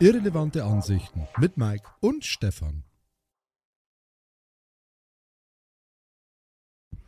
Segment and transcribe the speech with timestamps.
[0.00, 2.82] Irrelevante Ansichten mit Mike und Stefan.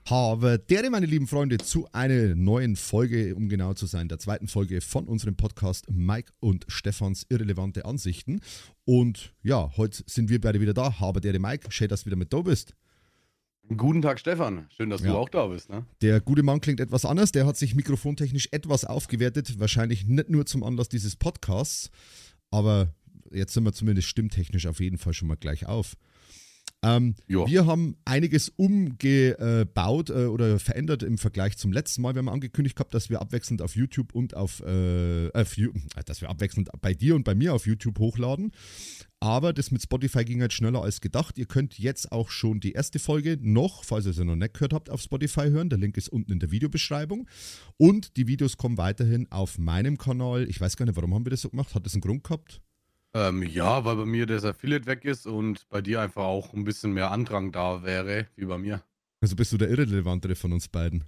[0.08, 4.46] Habe dere, meine lieben Freunde, zu einer neuen Folge, um genau zu sein, der zweiten
[4.46, 8.40] Folge von unserem Podcast Mike und Stefans Irrelevante Ansichten.
[8.84, 11.00] Und ja, heute sind wir beide wieder da.
[11.00, 12.76] Habe dere, Mike, schön, dass du wieder mit da bist.
[13.76, 14.68] Guten Tag, Stefan.
[14.70, 15.10] Schön, dass ja.
[15.10, 15.70] du auch da bist.
[15.70, 15.84] Ne?
[16.00, 17.32] Der gute Mann klingt etwas anders.
[17.32, 19.58] Der hat sich mikrofontechnisch etwas aufgewertet.
[19.58, 21.90] Wahrscheinlich nicht nur zum Anlass dieses Podcasts,
[22.50, 22.94] aber
[23.32, 25.96] jetzt sind wir zumindest stimmtechnisch auf jeden Fall schon mal gleich auf.
[26.82, 32.14] Ähm, wir haben einiges umgebaut äh, oder verändert im Vergleich zum letzten Mal.
[32.14, 35.70] Wir haben angekündigt gehabt, dass wir abwechselnd auf YouTube und auf, äh, auf äh,
[36.04, 38.52] dass wir abwechselnd bei dir und bei mir auf YouTube hochladen.
[39.20, 41.38] Aber das mit Spotify ging halt schneller als gedacht.
[41.38, 44.74] Ihr könnt jetzt auch schon die erste Folge noch, falls ihr sie noch nicht gehört
[44.74, 45.70] habt, auf Spotify hören.
[45.70, 47.26] Der Link ist unten in der Videobeschreibung.
[47.78, 50.48] Und die Videos kommen weiterhin auf meinem Kanal.
[50.48, 51.74] Ich weiß gar nicht, warum haben wir das so gemacht?
[51.74, 52.60] Hat das einen Grund gehabt?
[53.14, 56.64] Ähm, ja, weil bei mir das Affiliate weg ist und bei dir einfach auch ein
[56.64, 58.82] bisschen mehr Andrang da wäre, wie bei mir.
[59.22, 61.04] Also bist du der Irrelevantere von uns beiden?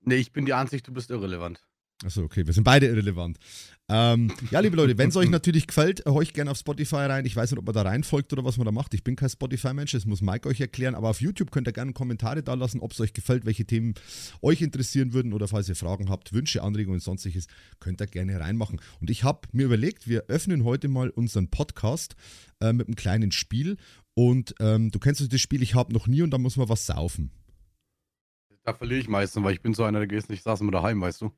[0.00, 1.64] Nee, ich bin die Ansicht, du bist irrelevant.
[2.02, 3.38] Achso, okay, wir sind beide irrelevant.
[3.88, 7.26] Ähm, ja, liebe Leute, wenn es euch natürlich gefällt, euch gerne auf Spotify rein.
[7.26, 8.94] Ich weiß nicht, ob man da reinfolgt oder was man da macht.
[8.94, 10.94] Ich bin kein Spotify-Mensch, das muss Mike euch erklären.
[10.94, 13.94] Aber auf YouTube könnt ihr gerne Kommentare da lassen, ob es euch gefällt, welche Themen
[14.40, 17.46] euch interessieren würden oder falls ihr Fragen habt, Wünsche, Anregungen und sonstiges,
[17.78, 18.80] könnt ihr gerne reinmachen.
[19.00, 22.16] Und ich habe mir überlegt, wir öffnen heute mal unseren Podcast
[22.60, 23.76] äh, mit einem kleinen Spiel.
[24.14, 26.86] Und ähm, du kennst das Spiel, ich habe noch nie und da muss man was
[26.86, 27.30] saufen.
[28.62, 31.02] Da verliere ich meistens, weil ich bin so einer, der geht nicht, saß immer daheim,
[31.02, 31.32] weißt du.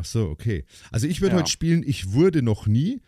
[0.00, 0.64] Ach so, okay.
[0.90, 1.42] Also ich würde ja.
[1.42, 3.02] heute spielen, ich wurde noch nie.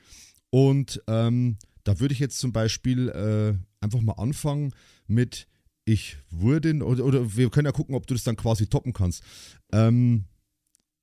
[0.51, 4.75] Und ähm, da würde ich jetzt zum Beispiel äh, einfach mal anfangen
[5.07, 5.49] mit
[5.87, 9.25] ich wurde, oder, oder, wir können ja gucken, ob du das dann quasi toppen kannst.
[9.73, 10.27] Ähm,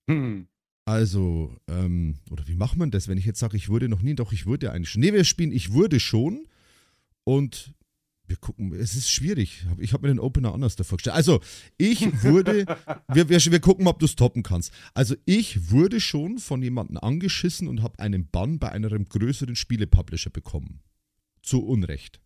[0.08, 0.48] hm.
[0.86, 4.16] Also, ähm, oder wie macht man das, wenn ich jetzt sage, ich wurde noch nie?
[4.16, 5.02] Doch, ich wurde eigentlich schon.
[5.02, 6.48] Nee, wir spielen, ich wurde schon.
[7.24, 7.74] Und
[8.30, 9.66] wir gucken, es ist schwierig.
[9.80, 11.16] Ich habe mir den Opener anders da vorgestellt.
[11.16, 11.42] Also,
[11.78, 12.66] ich wurde,
[13.08, 14.72] wir, wir, wir gucken mal, ob du es toppen kannst.
[14.94, 20.30] Also, ich wurde schon von jemandem angeschissen und habe einen Bann bei einem größeren Spielepublisher
[20.30, 20.82] bekommen.
[21.42, 22.22] Zu Unrecht.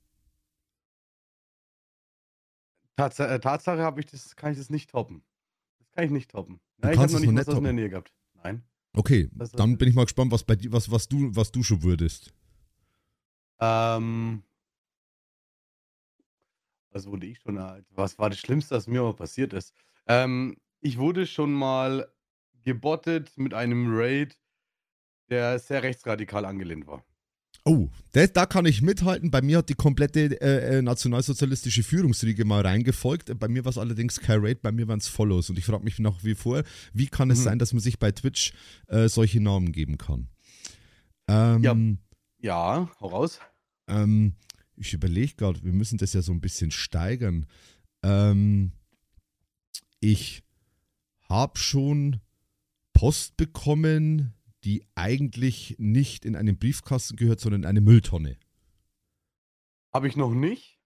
[2.96, 5.24] Tats äh, Tatsache habe ich das, kann ich das nicht toppen.
[5.80, 6.60] Das kann ich nicht toppen.
[6.84, 8.14] Ja, ich habe noch nicht was in der Nähe gehabt.
[8.44, 8.64] Nein.
[8.94, 12.32] Okay, dann bin ich mal gespannt, was bei was, was du, was du schon würdest.
[13.60, 14.44] Ähm,
[16.94, 17.86] was wurde ich schon alt?
[17.92, 19.74] Was war das Schlimmste, was mir mal passiert ist?
[20.08, 22.08] Ähm, ich wurde schon mal
[22.64, 24.38] gebottet mit einem Raid,
[25.30, 27.04] der sehr rechtsradikal angelehnt war.
[27.66, 29.32] Oh, das, da kann ich mithalten.
[29.32, 33.40] Bei mir hat die komplette äh, äh nationalsozialistische Führungsriege mal reingefolgt.
[33.40, 35.50] Bei mir war es allerdings kein Raid, bei mir waren es Follows.
[35.50, 37.44] Und ich frage mich nach wie vor, wie kann es mhm.
[37.44, 38.54] sein, dass man sich bei Twitch
[38.88, 40.28] äh, solche Namen geben kann?
[41.30, 41.76] Ähm, ja.
[42.40, 43.40] ja, hau raus.
[43.88, 44.34] Ähm,
[44.84, 47.46] ich überlege gerade, wir müssen das ja so ein bisschen steigern.
[48.04, 48.74] Ähm,
[50.00, 50.44] ich
[51.30, 52.20] habe schon
[52.94, 54.34] Post bekommen,
[54.64, 58.38] die eigentlich nicht in einen Briefkasten gehört, sondern in eine Mülltonne.
[59.94, 60.80] Habe ich noch nicht.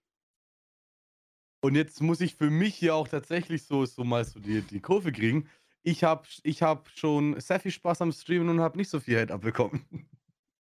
[1.62, 4.80] Und jetzt muss ich für mich hier auch tatsächlich so, so mal so die, die
[4.80, 5.50] Kurve kriegen.
[5.82, 9.20] Ich habe ich hab schon sehr viel Spaß am Streamen und habe nicht so viel
[9.20, 9.82] Hate abbekommen.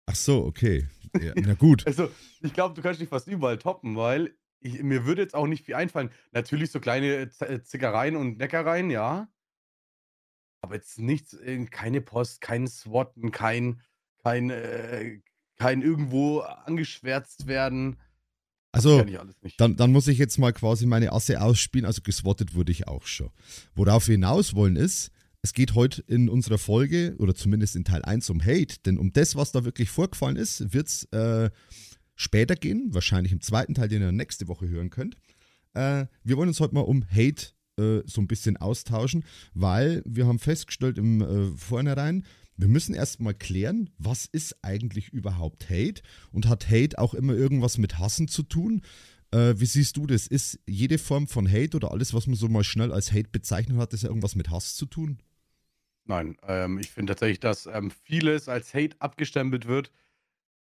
[0.06, 0.88] Ach so, okay.
[1.21, 1.87] Ja, na gut.
[1.87, 2.10] also,
[2.41, 5.65] ich glaube, du kannst dich fast überall toppen, weil ich, mir würde jetzt auch nicht
[5.65, 6.10] viel einfallen.
[6.32, 9.28] Natürlich so kleine Z äh, Zickereien und Neckereien, ja.
[10.60, 13.81] Aber jetzt nichts, äh, keine Post, kein Swatten, kein,
[14.22, 15.21] kein, äh,
[15.56, 17.98] kein irgendwo angeschwärzt werden.
[18.72, 19.04] Also,
[19.56, 21.87] dann, dann muss ich jetzt mal quasi meine Asse ausspielen.
[21.87, 23.31] Also, geswattet wurde ich auch schon.
[23.75, 25.10] Worauf wir hinaus wollen ist,
[25.43, 28.77] es geht heute in unserer Folge, oder zumindest in Teil 1, um Hate.
[28.84, 31.51] Denn um das, was da wirklich vorgefallen ist, wird es äh,
[32.15, 32.89] später gehen.
[32.93, 35.17] Wahrscheinlich im zweiten Teil, den ihr nächste Woche hören könnt.
[35.75, 39.25] Äh, wir wollen uns heute mal um Hate äh, so ein bisschen austauschen,
[39.55, 42.25] weil wir haben festgestellt im äh, Vornherein,
[42.57, 47.78] wir müssen erstmal klären, was ist eigentlich überhaupt Hate und hat Hate auch immer irgendwas
[47.78, 48.83] mit Hassen zu tun?
[49.31, 50.27] Äh, wie siehst du das?
[50.27, 53.78] Ist jede Form von Hate oder alles, was man so mal schnell als Hate bezeichnet
[53.78, 55.22] hat, das ja irgendwas mit Hass zu tun?
[56.10, 59.92] Nein, ähm, ich finde tatsächlich, dass ähm, vieles als Hate abgestempelt wird,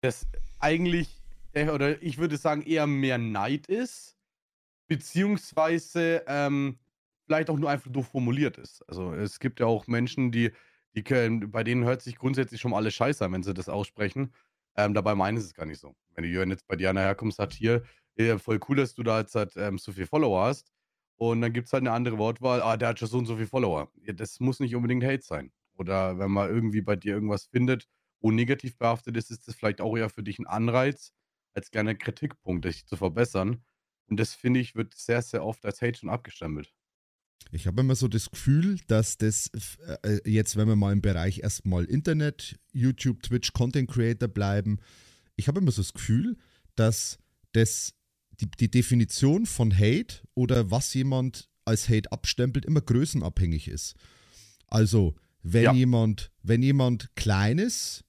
[0.00, 0.26] das
[0.58, 4.16] eigentlich, äh, oder ich würde sagen, eher mehr Neid ist,
[4.88, 6.78] beziehungsweise ähm,
[7.26, 8.88] vielleicht auch nur einfach doof formuliert ist.
[8.88, 10.50] Also es gibt ja auch Menschen, die,
[10.94, 14.32] die können, bei denen hört sich grundsätzlich schon alles scheiße an, wenn sie das aussprechen.
[14.78, 15.94] Ähm, dabei meinen sie es gar nicht so.
[16.14, 17.82] Wenn du jetzt bei Diana herkommst, sagt hier,
[18.16, 20.72] äh, voll cool, dass du da jetzt halt, ähm, so viel Follower hast.
[21.32, 23.36] Und dann gibt es halt eine andere Wortwahl, ah, der hat schon so und so
[23.36, 23.90] viel Follower.
[24.04, 25.52] Ja, das muss nicht unbedingt Hate sein.
[25.76, 27.88] Oder wenn man irgendwie bei dir irgendwas findet,
[28.20, 31.12] negativ behaftet ist, ist das vielleicht auch eher für dich ein Anreiz
[31.52, 33.62] als kleiner Kritikpunkt, dich zu verbessern.
[34.08, 36.72] Und das finde ich, wird sehr, sehr oft als Hate schon abgestempelt.
[37.52, 39.50] Ich habe immer so das Gefühl, dass das
[40.02, 44.78] äh, jetzt, wenn wir mal im Bereich erstmal Internet, YouTube, Twitch, Content Creator bleiben,
[45.36, 46.36] ich habe immer so das Gefühl,
[46.74, 47.18] dass
[47.52, 47.94] das
[48.40, 53.94] die, die Definition von Hate oder was jemand als Hate abstempelt, immer größenabhängig ist.
[54.66, 55.72] Also, wenn ja.
[55.72, 58.04] jemand, wenn jemand Kleines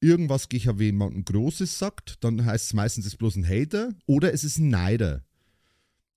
[0.00, 4.32] irgendwas gegen jemanden Großes sagt, dann heißt es meistens, es ist bloß ein Hater oder
[4.32, 5.24] es ist ein Neider.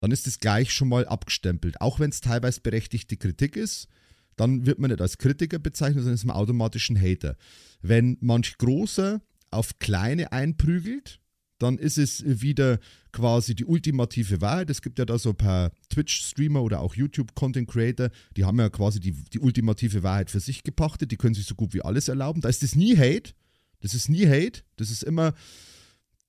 [0.02, 1.82] Dann ist es gleich schon mal abgestempelt.
[1.82, 3.88] Auch wenn es teilweise berechtigte Kritik ist,
[4.36, 7.36] dann wird man nicht als Kritiker bezeichnet, sondern ist man automatisch ein Hater.
[7.82, 11.20] Wenn manch Großer auf Kleine einprügelt,
[11.60, 12.80] dann ist es wieder
[13.12, 14.70] quasi die ultimative Wahrheit.
[14.70, 19.00] Es gibt ja da so ein paar Twitch-Streamer oder auch YouTube-Content-Creator, die haben ja quasi
[19.00, 22.42] die, die ultimative Wahrheit für sich gepachtet, die können sich so gut wie alles erlauben.
[22.42, 23.34] Da ist das nie Hate,
[23.82, 25.34] das ist nie Hate, das ist immer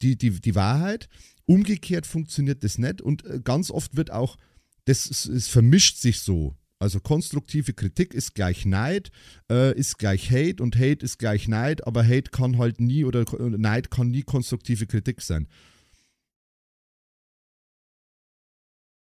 [0.03, 1.09] die, die, die Wahrheit.
[1.47, 4.37] Umgekehrt funktioniert das nicht und äh, ganz oft wird auch,
[4.85, 6.57] das es vermischt sich so.
[6.81, 9.11] Also konstruktive Kritik ist gleich Neid,
[9.51, 13.27] äh, ist gleich Hate und Hate ist gleich Neid, aber Hate kann halt nie oder
[13.39, 15.47] Neid kann nie konstruktive Kritik sein.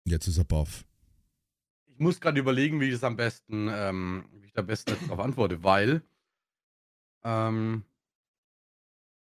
[0.05, 0.85] Jetzt ist er baff.
[1.87, 4.95] Ich muss gerade überlegen, wie ich das am besten, ähm, wie ich da am besten
[5.01, 6.03] darauf antworte, weil
[7.25, 7.85] ähm,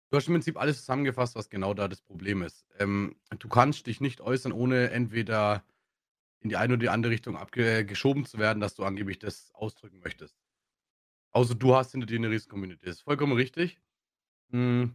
[0.09, 2.65] du hast im Prinzip alles zusammengefasst, was genau da das Problem ist.
[2.79, 5.65] Ähm, du kannst dich nicht äußern, ohne entweder
[6.41, 10.01] in die eine oder die andere Richtung abgeschoben zu werden, dass du angeblich das ausdrücken
[10.01, 10.37] möchtest.
[11.31, 12.87] Außer du hast hinter dir eine Riesen-Community.
[12.87, 13.79] Das ist vollkommen richtig.
[14.51, 14.95] Hm.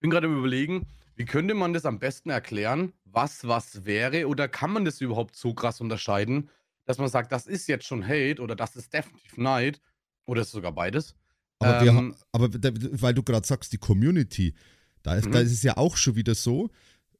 [0.00, 0.86] Bin gerade im Überlegen,
[1.16, 5.36] wie könnte man das am besten erklären, was was wäre oder kann man das überhaupt
[5.36, 6.48] so krass unterscheiden,
[6.86, 9.80] dass man sagt, das ist jetzt schon Hate oder das ist definitiv Neid
[10.24, 11.14] oder ist sogar beides?
[11.58, 14.54] Aber, ähm, aber weil du gerade sagst, die Community,
[15.02, 15.32] da ist, mhm.
[15.32, 16.70] da ist es ja auch schon wieder so,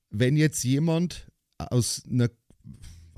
[0.08, 2.30] wenn jetzt jemand aus einer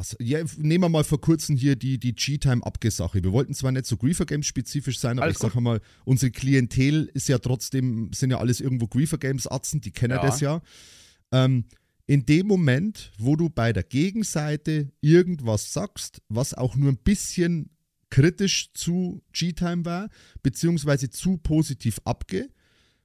[0.02, 3.22] was, ja, nehmen wir mal vor kurzem hier die, die G-Time-Abgesache.
[3.22, 6.32] Wir wollten zwar nicht so Griefer Games spezifisch sein, aber Alles ich sage mal, unsere
[6.32, 10.22] Klientel ist ja trotzdem, sind ja alles irgendwo Griefer Games Atzen, die kennen ja.
[10.22, 10.60] das ja.
[11.30, 11.64] Ähm,
[12.06, 17.70] in dem Moment, wo du bei der Gegenseite irgendwas sagst, was auch nur ein bisschen
[18.10, 20.08] kritisch zu G-Time war,
[20.42, 22.50] beziehungsweise zu positiv abgeht,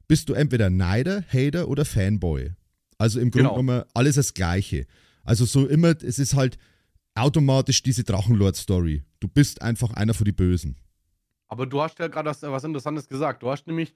[0.08, 2.52] bist du entweder Neider, Hater oder Fanboy.
[2.98, 3.62] Also im Grunde genau.
[3.62, 4.88] genommen alles das Gleiche.
[5.24, 6.58] Also so immer, es ist halt,
[7.18, 9.04] automatisch diese Drachenlord-Story.
[9.20, 10.78] Du bist einfach einer von die Bösen.
[11.48, 13.44] Aber du hast ja gerade was Interessantes gesagt.
[13.44, 13.94] Du hast nämlich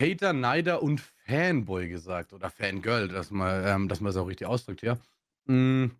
[0.00, 2.32] Hater, Neider und Fanboy gesagt.
[2.32, 4.98] Oder Fangirl, dass man, ähm, dass es auch richtig ausdrückt hier.
[5.46, 5.92] Mhm.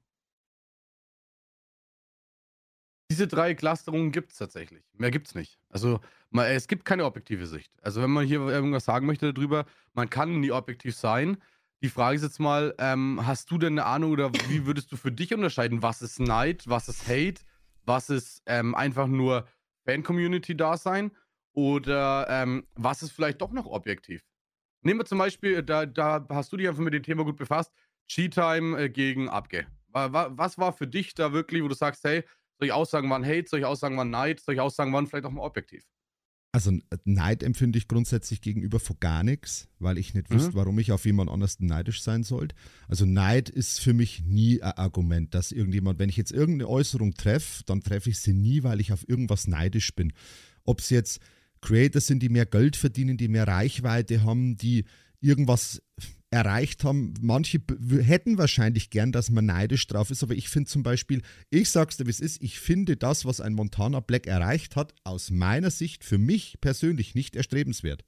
[3.11, 4.85] Diese drei Clusterungen gibt es tatsächlich.
[4.93, 5.58] Mehr gibt es nicht.
[5.69, 6.00] Also
[6.31, 7.73] man, es gibt keine objektive Sicht.
[7.82, 11.37] Also wenn man hier irgendwas sagen möchte darüber, man kann nie objektiv sein.
[11.82, 14.97] Die Frage ist jetzt mal, ähm, hast du denn eine Ahnung oder wie würdest du
[14.97, 17.41] für dich unterscheiden, was ist Neid, was ist Hate,
[17.87, 19.49] was ist ähm, einfach nur
[19.87, 21.11] Fan-Community-Dasein
[21.55, 24.23] oder ähm, was ist vielleicht doch noch objektiv?
[24.82, 27.73] Nehmen wir zum Beispiel, da, da hast du dich einfach mit dem Thema gut befasst,
[28.09, 29.67] Cheat-Time äh, gegen Abge.
[29.93, 32.25] Was war für dich da wirklich, wo du sagst, hey,
[32.59, 35.82] solche Aussagen waren Hate, solche Aussagen waren Neid, solche Aussagen waren vielleicht auch mal objektiv?
[36.52, 36.73] Also
[37.05, 40.34] Neid empfinde ich grundsätzlich gegenüber vor gar nichts, weil ich nicht mhm.
[40.34, 42.56] wüsste, warum ich auf jemand anders neidisch sein sollte.
[42.89, 47.15] Also Neid ist für mich nie ein Argument, dass irgendjemand, wenn ich jetzt irgendeine Äußerung
[47.15, 50.13] treffe, dann treffe ich sie nie, weil ich auf irgendwas neidisch bin.
[50.65, 51.20] Ob es jetzt
[51.60, 54.86] Creators sind, die mehr Geld verdienen, die mehr Reichweite haben, die
[55.20, 55.82] irgendwas
[56.31, 57.15] erreicht haben.
[57.20, 57.60] Manche
[58.03, 61.96] hätten wahrscheinlich gern, dass man neidisch drauf ist, aber ich finde zum Beispiel, ich sag's
[61.96, 65.70] dir, wie es ist, ich finde das, was ein Montana Black erreicht hat, aus meiner
[65.70, 68.05] Sicht für mich persönlich nicht erstrebenswert.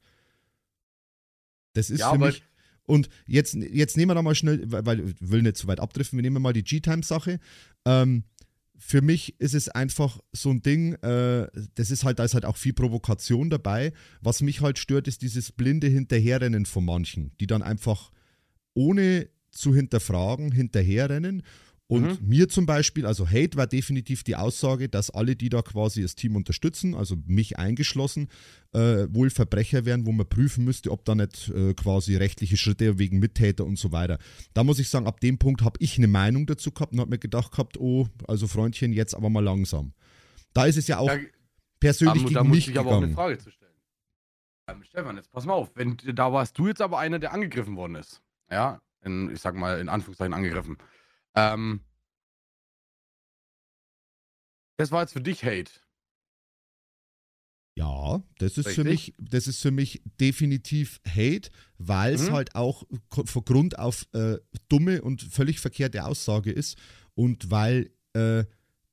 [1.75, 2.43] Das ist ja, für mich.
[2.85, 6.17] Und jetzt, jetzt nehmen wir da mal schnell, weil ich will nicht zu weit abdriften,
[6.17, 7.41] wir nehmen mal die G-Time-Sache.
[7.85, 8.25] Ähm,
[8.85, 11.47] für mich ist es einfach so ein Ding, äh,
[11.77, 13.93] das ist halt, da ist halt auch viel Provokation dabei.
[14.21, 18.11] Was mich halt stört, ist dieses blinde Hinterherrennen von manchen, die dann einfach
[18.75, 21.45] ohne zu hinterfragen hinterherrennen
[21.93, 22.27] und mhm.
[22.27, 26.15] mir zum Beispiel, also Hate war definitiv die Aussage, dass alle, die da quasi das
[26.15, 28.29] Team unterstützen, also mich eingeschlossen,
[28.73, 32.99] äh, wohl Verbrecher wären, wo man prüfen müsste, ob da nicht äh, quasi rechtliche Schritte
[32.99, 34.17] wegen Mittäter und so weiter.
[34.55, 37.11] Da muss ich sagen, ab dem Punkt habe ich eine Meinung dazu gehabt und habe
[37.11, 39.93] mir gedacht gehabt, oh, also Freundchen, jetzt aber mal langsam.
[40.55, 41.19] Da ist es ja auch ja,
[41.79, 42.89] persönlich da, gegen da mich ich gegangen.
[42.89, 43.73] aber auch eine Frage zu stellen.
[44.67, 47.77] Ähm, Stefan, jetzt pass mal auf, wenn da warst du jetzt aber einer, der angegriffen
[47.77, 48.23] worden ist.
[48.51, 50.79] Ja, in, ich sag mal in Anführungszeichen angegriffen.
[51.35, 51.81] Ähm,
[54.77, 55.71] das war jetzt für dich Hate.
[57.75, 62.33] Ja, das ist für mich, das ist für mich definitiv Hate, weil es mhm.
[62.33, 62.85] halt auch
[63.25, 64.37] von Grund auf äh,
[64.69, 66.77] dumme und völlig verkehrte Aussage ist
[67.15, 68.45] und weil äh,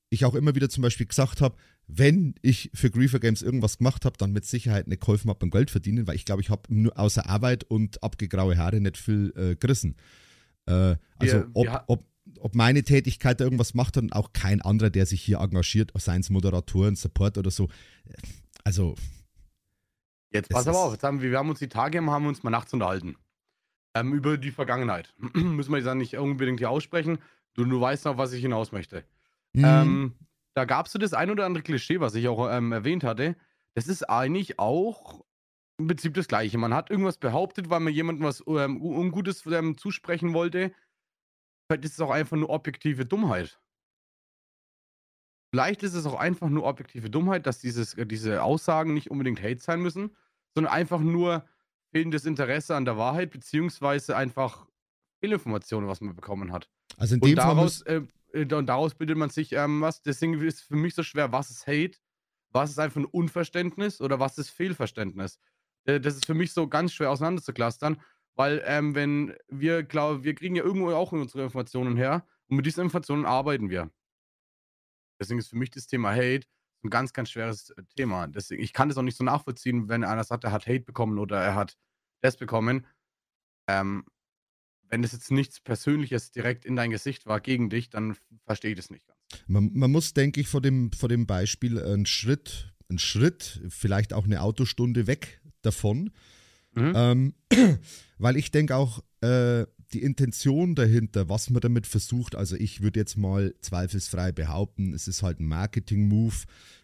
[0.09, 4.05] ich auch immer wieder zum Beispiel gesagt habe, wenn ich für Griefer Games irgendwas gemacht
[4.05, 6.73] habe, dann mit Sicherheit eine geholfen habe beim Geld verdienen, weil ich glaube, ich habe
[6.73, 9.97] nur außer Arbeit und abgegraue Haare nicht viel äh, gerissen.
[10.67, 12.05] Äh, also wir, ob, wir ob,
[12.41, 16.21] ob meine Tätigkeit da irgendwas macht und auch kein anderer, der sich hier engagiert, seien
[16.21, 17.69] es Moderatoren, Support oder so.
[18.63, 18.95] Also.
[20.31, 22.51] Jetzt pass aber auf, jetzt haben wir, wir haben uns die Tage haben uns mal
[22.51, 23.15] nachts unterhalten.
[23.95, 25.13] Ähm, über die Vergangenheit.
[25.33, 27.17] Müssen wir jetzt nicht unbedingt hier aussprechen.
[27.55, 29.03] Du, du weißt noch, was ich hinaus möchte.
[29.53, 29.65] Mhm.
[29.65, 30.15] Ähm,
[30.53, 33.35] da gab es so das ein oder andere Klischee, was ich auch ähm, erwähnt hatte.
[33.73, 35.23] Das ist eigentlich auch
[35.77, 36.57] im Prinzip das Gleiche.
[36.57, 40.71] Man hat irgendwas behauptet, weil man jemandem was ähm, Ungutes ähm, zusprechen wollte.
[41.69, 43.59] Vielleicht ist es auch einfach nur objektive Dummheit.
[45.51, 49.39] Vielleicht ist es auch einfach nur objektive Dummheit, dass dieses, äh, diese Aussagen nicht unbedingt
[49.41, 50.15] Hate sein müssen,
[50.55, 51.45] sondern einfach nur
[51.91, 54.65] fehlendes Interesse an der Wahrheit, beziehungsweise einfach
[55.19, 56.69] Fehlinformationen, was man bekommen hat.
[56.97, 60.01] Also in dem und daraus, Fall äh, und daraus bildet man sich ähm, was.
[60.01, 61.99] Deswegen ist es für mich so schwer, was ist Hate,
[62.51, 65.39] was ist einfach ein Unverständnis oder was ist Fehlverständnis.
[65.85, 68.01] Äh, das ist für mich so ganz schwer auseinanderzuklustern,
[68.39, 72.65] weil ähm, wenn wir glauben, wir kriegen ja irgendwo auch unsere Informationen her und mit
[72.65, 73.91] diesen Informationen arbeiten wir.
[75.19, 76.47] Deswegen ist für mich das Thema Hate
[76.85, 78.27] ein ganz, ganz schweres äh, Thema.
[78.27, 81.19] Deswegen, ich kann das auch nicht so nachvollziehen, wenn einer sagt, er hat Hate bekommen
[81.19, 81.77] oder er hat
[82.21, 82.87] das bekommen.
[83.67, 84.05] Ähm,
[84.87, 88.15] wenn es jetzt nichts Persönliches direkt in dein Gesicht war gegen dich, dann
[88.45, 89.19] verstehe ich das nicht ganz.
[89.47, 94.13] Man, man, muss, denke ich, vor dem, vor dem Beispiel einen Schritt, einen Schritt, vielleicht
[94.13, 96.11] auch eine Autostunde weg davon.
[96.73, 96.93] Mhm.
[96.95, 97.33] Ähm,
[98.17, 102.99] weil ich denke auch, äh, die Intention dahinter, was man damit versucht, also ich würde
[102.99, 106.35] jetzt mal zweifelsfrei behaupten, es ist halt ein Marketing-Move.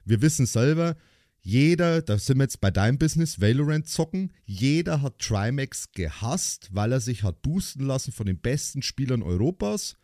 [0.05, 0.95] Wir wissen selber,
[1.41, 6.91] jeder, da sind wir jetzt bei deinem Business, Valorant zocken, jeder hat Trimax gehasst, weil
[6.91, 9.97] er sich hat boosten lassen von den besten Spielern Europas.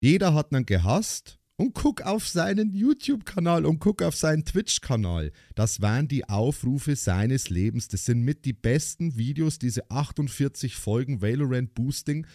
[0.00, 5.30] Jeder hat ihn gehasst und guck auf seinen YouTube-Kanal und guck auf seinen Twitch-Kanal.
[5.54, 7.88] Das waren die Aufrufe seines Lebens.
[7.88, 12.26] Das sind mit die besten Videos, diese 48 Folgen Valorant Boosting,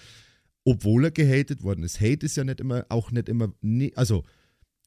[0.64, 2.00] obwohl er gehatet worden ist.
[2.00, 3.52] Hate ist ja nicht immer, auch nicht immer,
[3.96, 4.26] also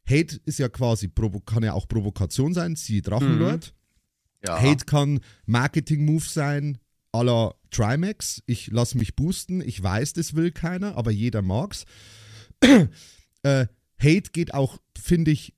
[0.08, 1.10] Hate ist ja quasi,
[1.44, 3.74] kann ja auch Provokation sein, siehe Drachenlord.
[3.74, 4.46] Mhm.
[4.46, 4.62] Ja.
[4.62, 6.78] Hate kann Marketing-Move sein,
[7.12, 8.44] à la Trimax.
[8.46, 11.86] Ich lasse mich boosten, ich weiß, das will keiner, aber jeder mag's.
[13.42, 13.66] äh,
[13.98, 15.54] Hate geht auch, finde ich,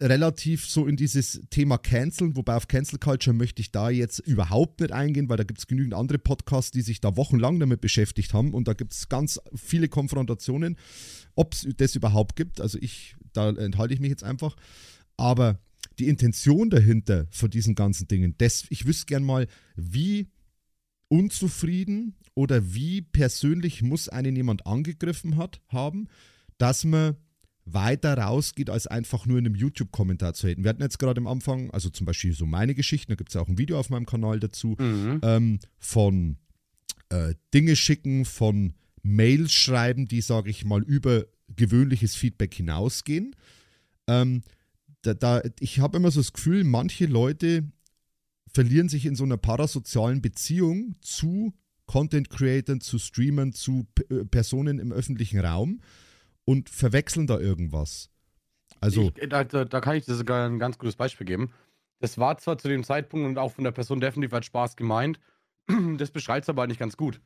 [0.00, 4.80] relativ so in dieses Thema Canceln, wobei auf Cancel Culture möchte ich da jetzt überhaupt
[4.80, 8.32] nicht eingehen, weil da gibt es genügend andere Podcasts, die sich da wochenlang damit beschäftigt
[8.32, 10.76] haben und da gibt es ganz viele Konfrontationen,
[11.34, 12.60] ob es das überhaupt gibt.
[12.60, 14.56] Also ich, da enthalte ich mich jetzt einfach.
[15.16, 15.58] Aber
[15.98, 20.28] die Intention dahinter von diesen ganzen Dingen, das, ich wüsste gern mal, wie
[21.08, 26.06] unzufrieden oder wie persönlich muss einen jemand angegriffen hat, haben,
[26.58, 27.16] dass man
[27.72, 30.64] weiter rausgeht, als einfach nur in einem YouTube-Kommentar zu haten.
[30.64, 33.34] Wir hatten jetzt gerade am Anfang, also zum Beispiel so meine Geschichten, da gibt es
[33.34, 35.20] ja auch ein Video auf meinem Kanal dazu, mhm.
[35.22, 36.36] ähm, von
[37.10, 41.24] äh, Dinge schicken, von Mails schreiben, die, sage ich mal, über
[41.56, 43.34] gewöhnliches Feedback hinausgehen.
[44.06, 44.42] Ähm,
[45.02, 47.64] da, da, ich habe immer so das Gefühl, manche Leute
[48.52, 51.54] verlieren sich in so einer parasozialen Beziehung zu
[51.86, 55.80] Content Creatern, zu Streamern, zu P äh, Personen im öffentlichen Raum
[56.48, 58.08] und verwechseln da irgendwas.
[58.80, 59.12] Also.
[59.16, 61.52] Ich, da, da, kann ich dir sogar ein ganz gutes Beispiel geben.
[62.00, 65.20] Das war zwar zu dem Zeitpunkt und auch von der Person definitiv als Spaß gemeint,
[65.98, 67.20] das beschreibt es aber nicht ganz gut.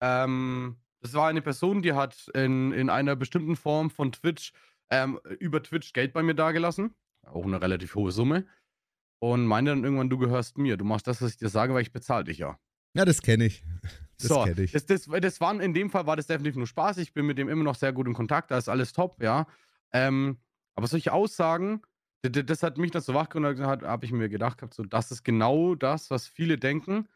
[0.00, 4.52] Ähm, das war eine Person, die hat in, in einer bestimmten Form von Twitch
[4.90, 6.94] ähm, über Twitch Geld bei mir dagelassen.
[7.26, 8.46] Auch eine relativ hohe Summe.
[9.18, 10.76] Und meinte dann irgendwann, du gehörst mir.
[10.76, 12.60] Du machst das, was ich dir sage, weil ich bezahle dich ja.
[12.94, 13.64] Ja, das kenne ich.
[14.18, 14.72] Das so, kenne ich.
[14.72, 16.98] Das, das, das waren, in dem Fall war das definitiv nur Spaß.
[16.98, 19.46] Ich bin mit dem immer noch sehr gut in Kontakt, da ist alles top, ja.
[19.92, 20.38] Ähm,
[20.74, 21.82] aber solche Aussagen,
[22.22, 25.74] das, das hat mich dann so wachgerüttelt, habe ich mir gedacht, so, das ist genau
[25.74, 27.08] das, was viele denken.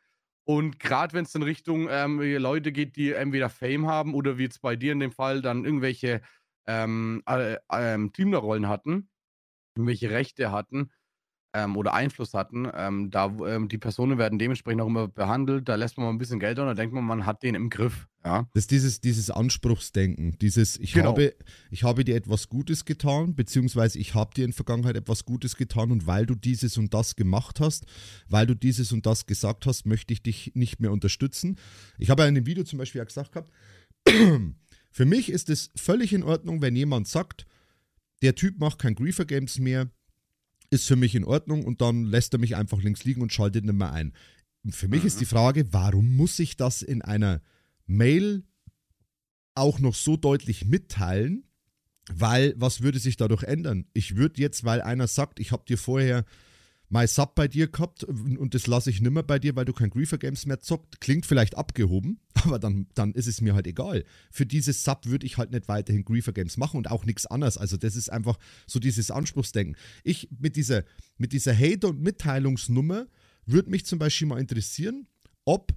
[0.45, 4.45] Und gerade wenn es in Richtung ähm, Leute geht, die entweder Fame haben oder wie
[4.45, 6.21] jetzt bei dir in dem Fall dann irgendwelche
[6.67, 9.09] ähm, äh, ähm, Teamlerrollen hatten,
[9.77, 10.93] irgendwelche Rechte hatten,
[11.57, 15.75] ähm, oder Einfluss hatten, ähm, da ähm, die Personen werden dementsprechend auch immer behandelt, da
[15.75, 18.07] lässt man mal ein bisschen Geld und da denkt man, man hat den im Griff.
[18.25, 18.47] Ja.
[18.53, 21.11] Das ist dieses, dieses Anspruchsdenken, dieses ich, genau.
[21.11, 21.35] habe,
[21.71, 25.57] ich habe dir etwas Gutes getan, beziehungsweise ich habe dir in der Vergangenheit etwas Gutes
[25.57, 27.87] getan und weil du dieses und das gemacht hast,
[28.29, 31.57] weil du dieses und das gesagt hast, möchte ich dich nicht mehr unterstützen.
[31.99, 33.51] Ich habe ja in dem Video zum Beispiel ja gesagt gehabt,
[34.91, 37.47] für mich ist es völlig in Ordnung, wenn jemand sagt,
[38.23, 39.91] der Typ macht kein Griefer Games mehr,
[40.71, 43.65] ist für mich in Ordnung und dann lässt er mich einfach links liegen und schaltet
[43.65, 44.13] nicht mehr ein.
[44.71, 45.07] Für mich mhm.
[45.07, 47.41] ist die Frage, warum muss ich das in einer
[47.87, 48.45] Mail
[49.55, 51.45] auch noch so deutlich mitteilen?
[52.09, 53.87] Weil, was würde sich dadurch ändern?
[53.93, 56.25] Ich würde jetzt, weil einer sagt, ich habe dir vorher
[56.89, 59.91] mein Sub bei dir gehabt und das lasse ich nimmer bei dir, weil du kein
[59.91, 61.01] Griefer Games mehr zockt.
[61.01, 64.05] Klingt vielleicht abgehoben, aber dann, dann ist es mir halt egal.
[64.31, 67.59] Für dieses Sub würde ich halt nicht weiterhin Griefer Games machen und auch nichts anderes.
[67.59, 69.77] Also das ist einfach so dieses Anspruchsdenken.
[70.05, 70.85] Ich mit dieser,
[71.19, 73.07] mit dieser Hater- und Mitteilungsnummer
[73.47, 75.07] würde mich zum Beispiel mal interessieren,
[75.45, 75.73] ob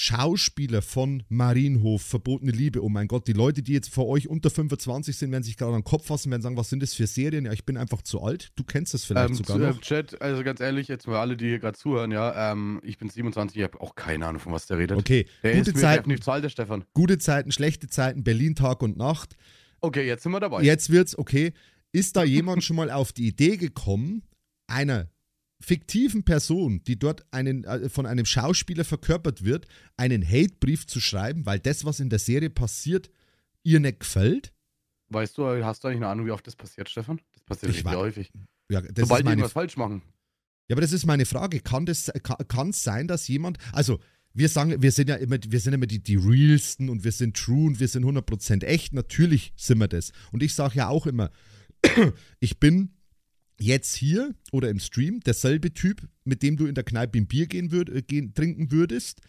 [0.00, 4.48] Schauspieler von Marienhof, verbotene Liebe, oh mein Gott, die Leute, die jetzt vor euch unter
[4.48, 7.08] 25 sind, werden sich gerade an den Kopf fassen, werden sagen, was sind das für
[7.08, 7.46] Serien?
[7.46, 8.52] Ja, ich bin einfach zu alt.
[8.54, 9.80] Du kennst das vielleicht ähm, sogar zu, noch.
[9.80, 13.10] Chat, also ganz ehrlich, jetzt mal alle, die hier gerade zuhören, ja, ähm, ich bin
[13.10, 14.96] 27, ich habe auch keine Ahnung, von was der redet.
[14.96, 16.84] Okay, der gute ist Zeiten, nicht zu alt, der Stefan.
[16.94, 19.36] Gute Zeiten, schlechte Zeiten, Berlin Tag und Nacht.
[19.80, 20.62] Okay, jetzt sind wir dabei.
[20.62, 21.52] Jetzt wird's, okay.
[21.90, 24.22] Ist da jemand schon mal auf die Idee gekommen,
[24.68, 25.08] einer
[25.60, 31.46] fiktiven Person, die dort einen, äh, von einem Schauspieler verkörpert wird, einen Hatebrief zu schreiben,
[31.46, 33.10] weil das, was in der Serie passiert,
[33.62, 34.52] ihr nicht gefällt?
[35.10, 37.20] Weißt du, hast du eigentlich eine Ahnung, wie oft das passiert, Stefan?
[37.32, 38.30] Das passiert ich sehr häufig.
[38.70, 40.02] Ja, Sobald die irgendwas falsch machen.
[40.68, 41.60] Ja, aber das ist meine Frage.
[41.60, 42.12] Kann es
[42.48, 44.00] kann, sein, dass jemand, also
[44.34, 47.36] wir sagen, wir sind ja immer, wir sind immer die, die realsten und wir sind
[47.36, 48.92] true und wir sind 100% echt.
[48.92, 50.12] Natürlich sind wir das.
[50.30, 51.30] Und ich sage ja auch immer,
[52.40, 52.97] ich bin
[53.58, 57.46] jetzt hier oder im Stream derselbe Typ, mit dem du in der Kneipe ein Bier
[57.46, 59.20] gehen würd, äh, gehen, trinken würdest.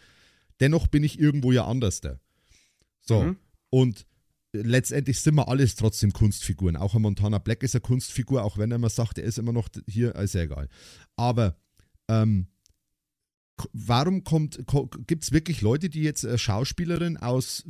[0.60, 2.20] Dennoch bin ich irgendwo ja anders da.
[3.00, 3.22] So.
[3.22, 3.36] Mhm.
[3.70, 4.06] Und
[4.52, 6.76] letztendlich sind wir alles trotzdem Kunstfiguren.
[6.76, 9.52] Auch ein Montana Black ist eine Kunstfigur, auch wenn er immer sagt, er ist immer
[9.52, 10.68] noch hier, ist ja egal.
[11.16, 11.56] Aber
[12.08, 12.46] ähm,
[13.72, 14.60] warum kommt,
[15.06, 17.64] gibt es wirklich Leute, die jetzt äh, Schauspielerin aus,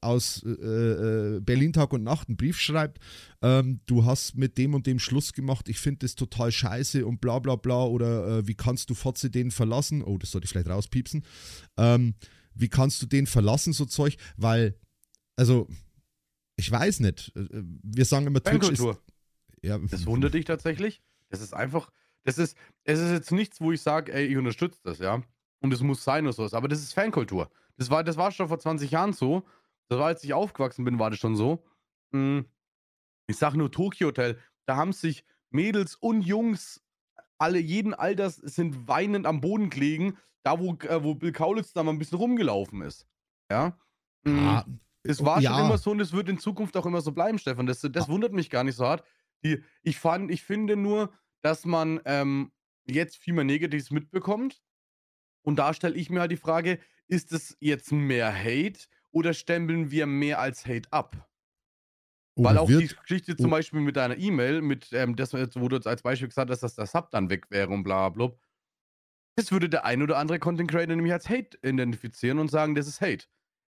[0.00, 2.98] aus äh, äh, Berlin Tag und Nacht einen Brief schreibt,
[3.42, 7.20] ähm, du hast mit dem und dem Schluss gemacht, ich finde das total scheiße und
[7.20, 10.02] bla bla bla oder äh, wie kannst du Fotze den verlassen?
[10.02, 11.24] Oh, das sollte ich vielleicht rauspiepsen.
[11.76, 12.14] Ähm,
[12.54, 14.16] wie kannst du den verlassen, so Zeug?
[14.36, 14.74] Weil,
[15.36, 15.68] also,
[16.56, 17.32] ich weiß nicht.
[17.36, 18.84] Äh, wir sagen immer Twitch ist,
[19.62, 21.02] ja, Das wundert dich tatsächlich.
[21.30, 21.90] Das ist einfach,
[22.28, 25.22] das ist, es ist jetzt nichts, wo ich sage, ey, ich unterstütze das, ja.
[25.60, 26.52] Und es muss sein oder sowas.
[26.52, 27.50] Aber das ist Fankultur.
[27.78, 29.44] Das war, das war schon vor 20 Jahren so.
[29.88, 31.64] Das war, als ich aufgewachsen bin, war das schon so.
[32.12, 32.44] Hm.
[33.28, 34.38] Ich sage nur Tokyo Hotel.
[34.66, 36.84] Da haben sich Mädels und Jungs,
[37.38, 41.82] alle jeden Alters, sind weinend am Boden gelegen, da wo, äh, wo Bill Kaulitz da
[41.82, 43.06] mal ein bisschen rumgelaufen ist.
[43.50, 43.78] Ja.
[44.26, 44.46] Hm.
[44.46, 44.66] Ah,
[45.02, 45.54] es war ja.
[45.54, 47.64] schon immer so und es wird in Zukunft auch immer so bleiben, Stefan.
[47.64, 48.08] Das, das ah.
[48.08, 49.02] wundert mich gar nicht so hart.
[49.42, 51.10] Die, ich, fand, ich finde nur,
[51.42, 52.52] dass man ähm,
[52.86, 54.62] jetzt viel mehr Negatives mitbekommt.
[55.42, 59.90] Und da stelle ich mir halt die Frage, ist es jetzt mehr Hate oder stempeln
[59.90, 61.28] wir mehr als Hate ab?
[62.36, 65.88] Weil auch die Geschichte zum Beispiel mit deiner E-Mail, mit ähm, das, wo du jetzt
[65.88, 68.30] als Beispiel gesagt hast, dass das Sub dann weg wäre und bla bla.
[69.36, 72.86] Das würde der ein oder andere Content Creator nämlich als Hate identifizieren und sagen, das
[72.86, 73.26] ist Hate.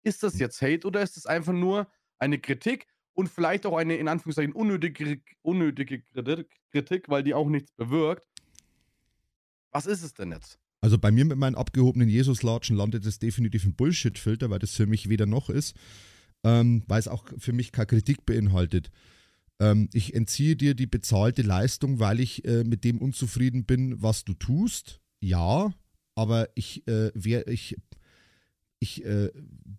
[0.02, 3.96] Ist das jetzt Hate oder ist das einfach nur eine Kritik und vielleicht auch eine
[3.96, 6.02] in Anführungszeichen unnötige, unnötige
[6.70, 8.26] Kritik, weil die auch nichts bewirkt.
[9.70, 10.58] Was ist es denn jetzt?
[10.80, 14.86] Also bei mir mit meinen abgehobenen Jesus-Latschen landet es definitiv im Bullshit-Filter, weil das für
[14.86, 15.74] mich weder noch ist,
[16.44, 18.90] ähm, weil es auch für mich keine Kritik beinhaltet.
[19.60, 24.24] Ähm, ich entziehe dir die bezahlte Leistung, weil ich äh, mit dem unzufrieden bin, was
[24.24, 25.00] du tust.
[25.20, 25.72] Ja,
[26.14, 27.76] aber ich, äh, wer, ich
[28.84, 29.30] ich äh,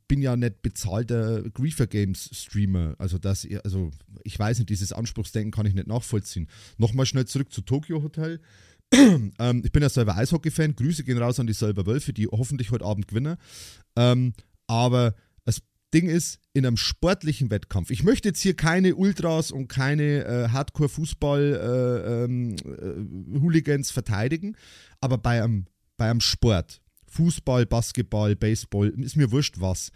[0.08, 2.96] bin ja nicht bezahlter Griefer Games Streamer.
[2.98, 3.91] Also das, also
[4.24, 6.50] ich weiß nicht, dieses Anspruchsdenken kann ich nicht nachvollziehen.
[6.78, 8.41] Nochmal schnell zurück zu Tokyo Hotel.
[8.91, 10.76] ähm, ich bin ja selber Eishockey-Fan.
[10.76, 13.38] Grüße gehen raus an die selber Wölfe, die hoffentlich heute Abend gewinnen.
[13.96, 14.34] Ähm,
[14.68, 15.15] aber
[15.46, 15.62] das
[15.94, 20.50] Ding ist, in einem sportlichen Wettkampf, ich möchte jetzt hier keine Ultras und keine äh,
[20.50, 22.56] Hardcore-Fußball-Hooligans äh, ähm,
[23.82, 24.58] äh, verteidigen,
[25.00, 26.82] aber bei einem, bei einem Sport,
[27.15, 29.91] Fußball, Basketball, Baseball, ist mir wurscht was.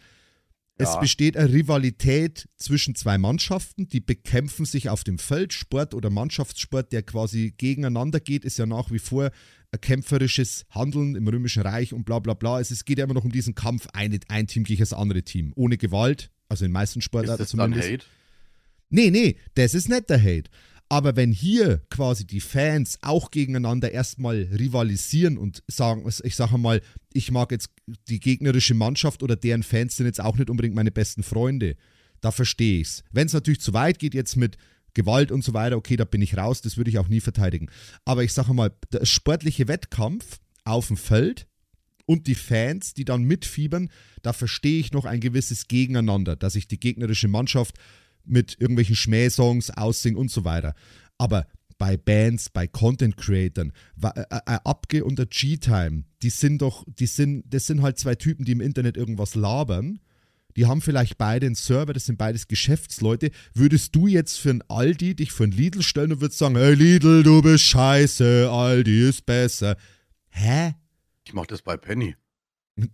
[0.79, 0.86] Ja.
[0.86, 5.51] Es besteht eine Rivalität zwischen zwei Mannschaften, die bekämpfen sich auf dem Feld.
[5.51, 9.32] Sport oder Mannschaftssport, der quasi gegeneinander geht, ist ja nach wie vor
[9.71, 12.62] ein kämpferisches Handeln im Römischen Reich und bla bla bla.
[12.62, 15.51] Es geht ja immer noch um diesen Kampf, ein, ein Team gegen das andere Team.
[15.55, 17.86] Ohne Gewalt, also in den meisten Sportarten zumindest.
[17.86, 18.05] Dann Hate?
[18.89, 20.49] Nee, nee, das ist nicht der Hate.
[20.91, 26.82] Aber wenn hier quasi die Fans auch gegeneinander erstmal rivalisieren und sagen, ich sage mal,
[27.13, 27.69] ich mag jetzt
[28.08, 31.75] die gegnerische Mannschaft oder deren Fans sind jetzt auch nicht unbedingt meine besten Freunde,
[32.21, 33.04] da verstehe ich es.
[33.12, 34.58] Wenn es natürlich zu weit geht jetzt mit
[34.95, 37.69] Gewalt und so weiter, okay, da bin ich raus, das würde ich auch nie verteidigen.
[38.04, 41.47] Aber ich sage mal, der sportliche Wettkampf auf dem Feld
[42.08, 43.89] und die Fans, die dann mitfiebern,
[44.23, 47.75] da verstehe ich noch ein gewisses Gegeneinander, dass ich die gegnerische Mannschaft
[48.25, 50.73] mit irgendwelchen Schmähsongs aussingen und so weiter.
[51.17, 51.45] Aber
[51.79, 53.71] bei Bands, bei Content Creatern,
[54.03, 58.15] äh, äh, Abge und der G-Time, die sind doch, die sind, das sind halt zwei
[58.15, 59.99] Typen, die im Internet irgendwas labern.
[60.58, 63.32] Die haben vielleicht beide einen Server, das sind beides Geschäftsleute.
[63.53, 66.73] Würdest du jetzt für ein Aldi dich für ein Lidl stellen und würdest sagen, hey
[66.73, 69.77] Lidl, du bist scheiße, Aldi ist besser.
[70.29, 70.73] Hä?
[71.23, 72.15] Ich mach das bei Penny.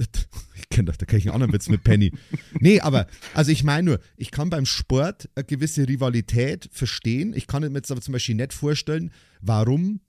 [0.57, 2.11] Ich kenne doch, da kann ich einen anderen Witz mit Penny.
[2.59, 7.33] Nee, aber, also ich meine nur, ich kann beim Sport eine gewisse Rivalität verstehen.
[7.33, 10.01] Ich kann mir jetzt aber zum Beispiel nicht vorstellen, warum,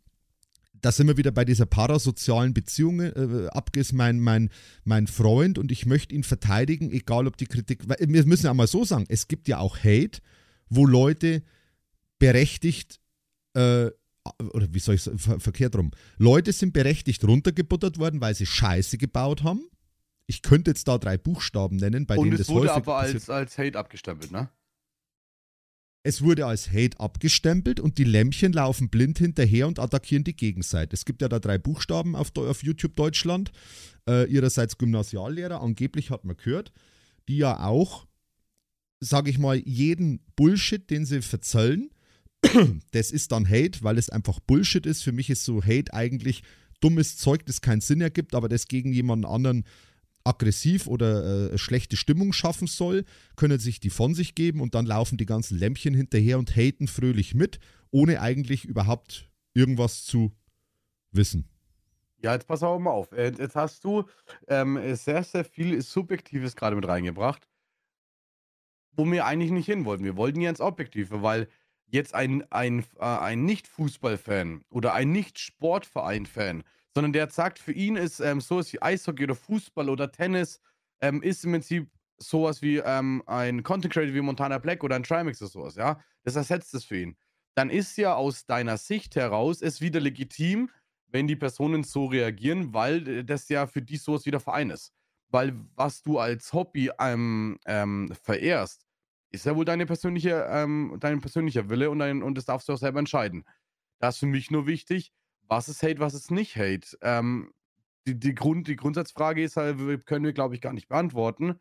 [0.80, 4.50] da sind wir wieder bei dieser parasozialen Beziehung, äh, Abges mein, mein,
[4.84, 8.54] mein Freund und ich möchte ihn verteidigen, egal ob die Kritik, weil wir müssen ja
[8.54, 10.20] mal so sagen, es gibt ja auch Hate,
[10.68, 11.42] wo Leute
[12.18, 12.98] berechtigt
[13.54, 13.90] äh,
[14.52, 15.90] oder wie soll ich sagen, ver verkehrt rum.
[16.18, 19.68] Leute sind berechtigt runtergebuttert worden, weil sie Scheiße gebaut haben.
[20.26, 22.96] Ich könnte jetzt da drei Buchstaben nennen, bei Und denen es das wurde häufig aber
[22.96, 24.50] als, als Hate abgestempelt, ne?
[26.02, 30.94] Es wurde als Hate abgestempelt und die Lämmchen laufen blind hinterher und attackieren die Gegenseite.
[30.94, 33.50] Es gibt ja da drei Buchstaben auf, auf YouTube Deutschland.
[34.08, 36.72] Äh, ihrerseits Gymnasiallehrer, angeblich hat man gehört,
[37.26, 38.06] die ja auch,
[39.00, 41.90] sage ich mal, jeden Bullshit, den sie verzöllen,
[42.92, 45.02] das ist dann Hate, weil es einfach Bullshit ist.
[45.02, 46.42] Für mich ist so Hate eigentlich
[46.80, 49.64] dummes Zeug, das keinen Sinn ergibt, aber das gegen jemanden anderen
[50.24, 53.04] aggressiv oder äh, schlechte Stimmung schaffen soll,
[53.36, 56.88] können sich die von sich geben und dann laufen die ganzen Lämpchen hinterher und haten
[56.88, 60.32] fröhlich mit, ohne eigentlich überhaupt irgendwas zu
[61.12, 61.48] wissen.
[62.22, 63.12] Ja, jetzt pass auch mal auf.
[63.12, 64.04] Äh, Jetzt hast du
[64.48, 67.46] ähm, sehr, sehr viel Subjektives gerade mit reingebracht,
[68.92, 70.04] wo wir eigentlich nicht hin wollten.
[70.04, 71.48] Wir wollten ja ins Objektive, weil
[71.86, 78.20] jetzt ein, ein, äh, ein Nicht-Fußball-Fan oder ein Nicht-Sportverein-Fan, sondern der sagt, für ihn ist
[78.20, 80.60] ähm, sowas wie Eishockey oder Fußball oder Tennis,
[81.00, 85.02] ähm, ist im Prinzip sowas wie ähm, ein Content Creator wie Montana Black oder ein
[85.02, 86.00] Trimax oder sowas, ja.
[86.24, 87.16] Das ersetzt es für ihn.
[87.54, 90.70] Dann ist ja aus deiner Sicht heraus es wieder legitim,
[91.08, 94.92] wenn die Personen so reagieren, weil äh, das ja für die sowas wieder Verein ist.
[95.28, 98.85] Weil was du als Hobby ähm, ähm, verehrst,
[99.40, 102.72] ist ja wohl deine persönliche, ähm, dein persönlicher Wille und, dein, und das darfst du
[102.72, 103.44] auch selber entscheiden.
[103.98, 106.96] Da ist für mich nur wichtig, was ist Hate, was ist nicht Hate.
[107.02, 107.52] Ähm,
[108.06, 111.58] die, die, Grund, die Grundsatzfrage ist halt, können wir, glaube ich, gar nicht beantworten.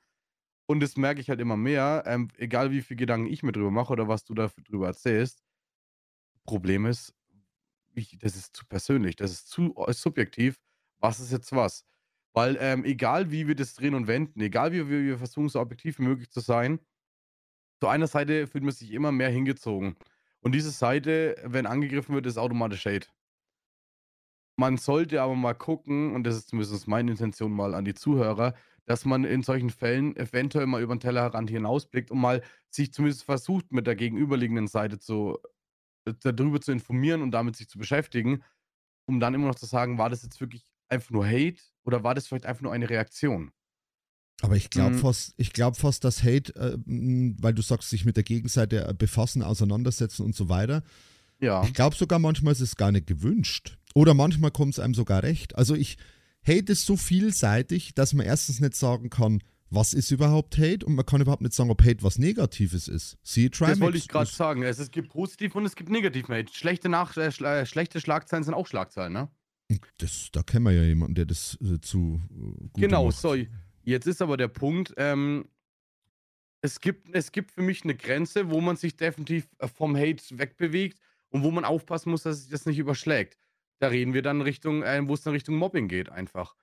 [0.67, 3.71] Und das merke ich halt immer mehr, ähm, egal wie viele Gedanken ich mir drüber
[3.71, 5.43] mache oder was du darüber erzählst.
[6.45, 7.13] Problem ist,
[7.93, 10.59] ich, das ist zu persönlich, das ist zu äh, subjektiv.
[10.99, 11.85] Was ist jetzt was?
[12.33, 15.59] Weil ähm, egal wie wir das drehen und wenden, egal wie wir, wir versuchen, so
[15.59, 16.79] objektiv wie möglich zu sein,
[17.81, 19.95] zu einer Seite fühlt man sich immer mehr hingezogen.
[20.41, 23.07] Und diese Seite, wenn angegriffen wird, ist automatisch Hate.
[24.57, 28.53] Man sollte aber mal gucken, und das ist zumindest meine Intention mal an die Zuhörer,
[28.85, 33.23] dass man in solchen Fällen eventuell mal über den Tellerrand hinausblickt und mal sich zumindest
[33.25, 35.39] versucht, mit der gegenüberliegenden Seite zu,
[36.05, 38.43] äh, darüber zu informieren und damit sich zu beschäftigen,
[39.07, 42.15] um dann immer noch zu sagen, war das jetzt wirklich einfach nur Hate oder war
[42.15, 43.51] das vielleicht einfach nur eine Reaktion?
[44.41, 44.99] Aber ich glaube Mhm.
[44.99, 48.93] fast, ich glaube fast, dass Hate, äh, weil du sagst, sich mit der Gegenseite äh,
[48.93, 50.83] befassen, auseinandersetzen und so weiter.
[51.39, 51.63] Ja.
[51.63, 53.77] Ich glaube sogar manchmal ist es gar nicht gewünscht.
[53.93, 55.55] Oder manchmal kommt es einem sogar recht.
[55.55, 55.97] Also ich,
[56.45, 60.95] Hate ist so vielseitig, dass man erstens nicht sagen kann, was ist überhaupt Hate und
[60.95, 63.17] man kann überhaupt nicht sagen, ob Hate was Negatives ist.
[63.23, 63.79] Das Trimax.
[63.79, 64.61] wollte ich gerade sagen.
[64.63, 66.53] Es, es gibt positiv und es gibt negativ Hate.
[66.53, 69.29] Schlechte, Nach äh, äh, schlechte Schlagzeilen sind auch Schlagzeilen, ne?
[69.97, 73.17] Das, da kennen wir ja jemanden, der das äh, zu äh, gut Genau, macht.
[73.17, 73.35] so.
[73.85, 75.47] Jetzt ist aber der Punkt, ähm,
[76.61, 80.23] es, gibt, es gibt für mich eine Grenze, wo man sich definitiv äh, vom Hate
[80.39, 83.37] wegbewegt und wo man aufpassen muss, dass sich das nicht überschlägt.
[83.79, 86.55] Da reden wir dann Richtung, äh, wo es dann Richtung Mobbing geht, einfach.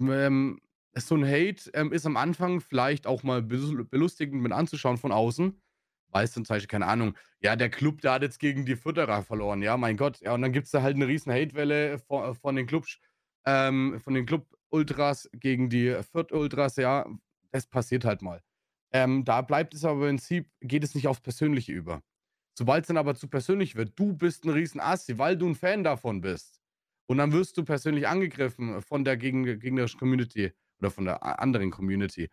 [0.00, 0.60] Ähm,
[0.94, 5.12] so ein Hate ähm, ist am Anfang vielleicht auch mal belu- belustigend mit anzuschauen von
[5.12, 5.60] außen.
[6.08, 9.22] Weißt du, zum Beispiel, keine Ahnung, ja, der Club, der hat jetzt gegen die Futterer
[9.22, 10.20] verloren, ja, mein Gott.
[10.20, 12.98] Ja, und dann gibt es da halt eine riesen Hatewelle von, von den Clubs,
[13.46, 14.26] ähm, von den
[14.72, 17.06] Club-Ultras gegen die Fürth-Ultras, ja,
[17.50, 18.42] das passiert halt mal.
[18.92, 22.02] Ähm, da bleibt es aber im Prinzip, geht es nicht aufs Persönliche über.
[22.58, 25.54] Sobald es dann aber zu persönlich wird, du bist ein riesen Assi, weil du ein
[25.54, 26.60] Fan davon bist.
[27.06, 32.30] Und dann wirst du persönlich angegriffen von der gegnerischen Community oder von der anderen Community.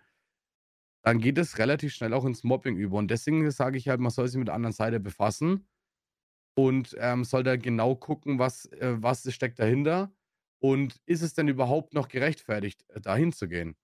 [1.03, 2.97] Dann geht es relativ schnell auch ins Mobbing über.
[2.97, 5.67] Und deswegen sage ich halt, man soll sich mit der anderen Seite befassen
[6.55, 10.11] und ähm, soll da genau gucken, was, äh, was steckt dahinter
[10.59, 13.75] und ist es denn überhaupt noch gerechtfertigt, äh, dahin zu gehen?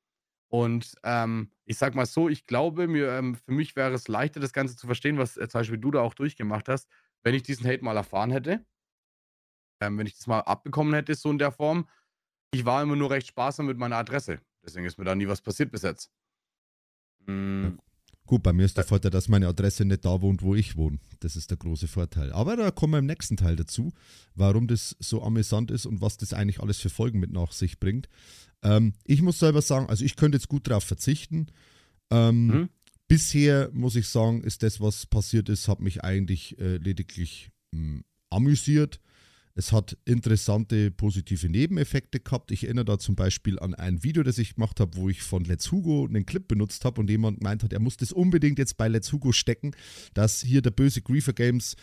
[0.50, 4.40] Und ähm, ich sag mal so, ich glaube, mir, ähm, für mich wäre es leichter,
[4.40, 6.90] das Ganze zu verstehen, was äh, zum Beispiel du da auch durchgemacht hast,
[7.24, 8.66] wenn ich diesen Hate mal erfahren hätte.
[9.82, 11.88] Ähm, wenn ich das mal abbekommen hätte, so in der Form.
[12.54, 14.40] Ich war immer nur recht sparsam mit meiner Adresse.
[14.64, 16.12] Deswegen ist mir da nie was passiert bis jetzt.
[17.28, 17.78] Mm,
[18.28, 20.98] Gut, bei mir ist der Vorteil, dass meine Adresse nicht da wohnt, wo ich wohne.
[21.20, 22.32] Das ist der große Vorteil.
[22.32, 23.94] Aber da kommen wir im nächsten Teil dazu,
[24.34, 27.80] warum das so amüsant ist und was das eigentlich alles für Folgen mit nach sich
[27.80, 28.10] bringt.
[28.64, 31.48] Ähm, ich muss selber sagen, also ich könnte jetzt gut darauf verzichten.
[32.10, 32.70] Ähm, mhm.
[33.08, 37.80] Bisher muss ich sagen, ist das, was passiert ist, hat mich eigentlich äh, lediglich mh,
[37.80, 39.00] hm, amüsiert.
[39.58, 42.52] Es hat interessante positive Nebeneffekte gehabt.
[42.52, 45.46] Ich erinnere da zum Beispiel an ein Video, das ich gemacht habe, wo ich von
[45.46, 48.76] Let's Hugo einen Clip benutzt habe und jemand meint hat, er muss das unbedingt jetzt
[48.76, 49.72] bei Let's Hugo stecken,
[50.14, 51.78] dass hier der böse Griefer Games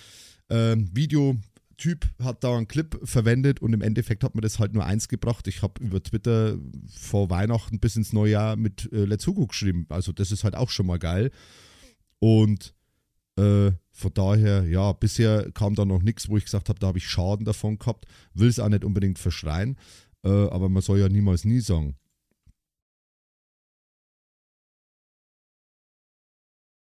[0.49, 1.39] äh, Video
[1.79, 5.09] Typ hat da einen Clip verwendet und im Endeffekt hat mir das halt nur eins
[5.09, 5.49] gebracht.
[5.49, 6.57] Ich habe über Twitter
[6.95, 9.87] vor Weihnachten bis ins neue Jahr mit äh, Let's Hugo geschrieben.
[9.89, 11.31] Also das ist halt auch schon mal geil.
[12.21, 12.75] Und
[13.37, 16.99] äh, von daher, ja, bisher kam da noch nichts, wo ich gesagt habe, da habe
[16.99, 18.07] ich Schaden davon gehabt.
[18.35, 19.77] Will es auch nicht unbedingt verschreien,
[20.25, 21.97] äh, aber man soll ja niemals nie sagen.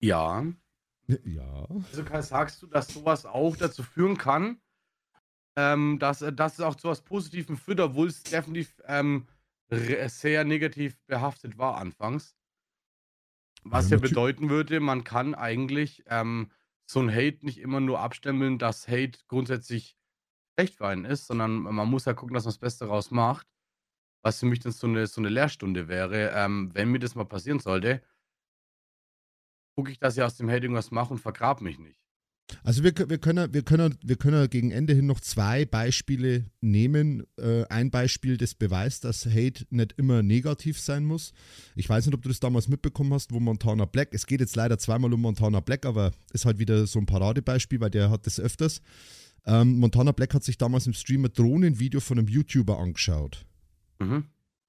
[0.01, 0.45] Ja.
[1.27, 1.69] Ja.
[1.93, 4.59] Also sagst du, dass sowas auch dazu führen kann,
[5.55, 9.27] ähm, dass, dass es auch zu was Positivem führt, obwohl es definitiv ähm,
[9.69, 12.35] sehr negativ behaftet war anfangs?
[13.65, 16.51] Was ja, ja bedeuten würde, man kann eigentlich ähm,
[16.87, 19.97] so ein Hate nicht immer nur abstempeln, dass Hate grundsätzlich
[20.59, 23.47] schlecht für einen ist, sondern man muss ja gucken, dass man das Beste daraus macht.
[24.23, 27.25] Was für mich dann so eine, so eine Lehrstunde wäre, ähm, wenn mir das mal
[27.27, 28.03] passieren sollte,
[29.77, 32.04] gucke ich, dass ich aus dem Hate irgendwas mache und vergrab mich nicht.
[32.63, 37.25] Also wir, wir, können, wir, können, wir können gegen Ende hin noch zwei Beispiele nehmen.
[37.39, 41.33] Äh, ein Beispiel, das beweist, dass Hate nicht immer negativ sein muss.
[41.75, 44.57] Ich weiß nicht, ob du das damals mitbekommen hast, wo Montana Black, es geht jetzt
[44.57, 48.27] leider zweimal um Montana Black, aber ist halt wieder so ein Paradebeispiel, weil der hat
[48.27, 48.83] das öfters.
[49.47, 53.47] Ähm, Montana Black hat sich damals im Stream ein Drohnenvideo von einem YouTuber angeschaut.
[53.99, 54.25] Mhm.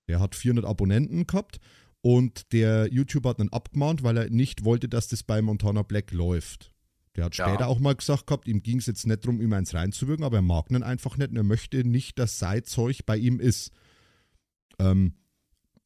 [0.08, 1.60] Der hat 400 Abonnenten gehabt
[2.02, 6.12] und der YouTuber hat ihn abgemahnt, weil er nicht wollte, dass das bei Montana Black
[6.12, 6.72] läuft.
[7.16, 7.68] Der hat später ja.
[7.68, 10.42] auch mal gesagt gehabt, ihm ging es jetzt nicht darum, ihm eins reinzuwirken, aber er
[10.42, 13.72] mag ihn einfach nicht und er möchte nicht, dass sein Zeug bei ihm ist.
[14.80, 15.14] Ähm,